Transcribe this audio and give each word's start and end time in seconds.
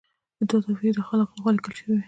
دوه 0.47 0.59
صفحې 0.65 0.87
یې 0.89 0.95
د 0.95 0.99
خالق 1.07 1.29
لخوا 1.37 1.51
لیکل 1.55 1.73
شوي 1.79 1.91
وي. 1.95 1.99